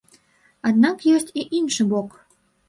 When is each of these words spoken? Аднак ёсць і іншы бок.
Аднак 0.69 1.05
ёсць 1.17 1.29
і 1.43 1.45
іншы 1.59 1.87
бок. 1.93 2.19